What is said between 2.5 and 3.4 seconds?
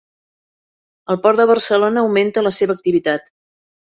seva activitat